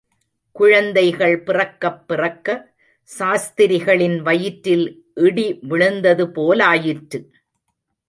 குழந்தைகள் 0.51 1.43
பிறக்கப் 1.43 2.07
பிறக்க 2.07 2.73
சாஸ்திரிகளின் 3.03 4.19
வயிற்றில் 4.19 5.05
இடி 5.13 5.59
விழுந்தது 5.61 6.27
போலாயிற்று. 6.27 7.19